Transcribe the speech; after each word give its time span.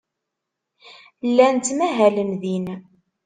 Llan 1.29 1.55
ttmahalen 1.57 2.31
din. 2.41 2.65